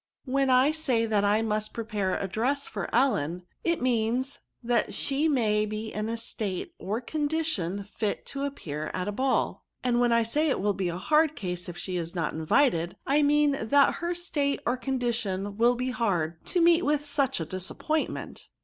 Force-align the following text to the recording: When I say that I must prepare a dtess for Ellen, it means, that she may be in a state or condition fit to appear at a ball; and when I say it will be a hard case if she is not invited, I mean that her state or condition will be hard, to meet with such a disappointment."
When 0.25 0.49
I 0.49 0.71
say 0.71 1.05
that 1.05 1.23
I 1.23 1.43
must 1.43 1.75
prepare 1.75 2.17
a 2.17 2.27
dtess 2.27 2.67
for 2.67 2.89
Ellen, 2.91 3.43
it 3.63 3.83
means, 3.83 4.39
that 4.63 4.95
she 4.95 5.27
may 5.29 5.63
be 5.67 5.93
in 5.93 6.09
a 6.09 6.17
state 6.17 6.73
or 6.79 6.99
condition 7.01 7.83
fit 7.83 8.25
to 8.25 8.41
appear 8.41 8.89
at 8.95 9.07
a 9.07 9.11
ball; 9.11 9.63
and 9.83 9.99
when 9.99 10.11
I 10.11 10.23
say 10.23 10.49
it 10.49 10.59
will 10.59 10.73
be 10.73 10.89
a 10.89 10.97
hard 10.97 11.35
case 11.35 11.69
if 11.69 11.77
she 11.77 11.97
is 11.97 12.15
not 12.15 12.33
invited, 12.33 12.95
I 13.05 13.21
mean 13.21 13.55
that 13.61 13.93
her 13.97 14.15
state 14.15 14.59
or 14.65 14.75
condition 14.75 15.55
will 15.57 15.75
be 15.75 15.91
hard, 15.91 16.43
to 16.47 16.61
meet 16.61 16.83
with 16.83 17.05
such 17.05 17.39
a 17.39 17.45
disappointment." 17.45 18.49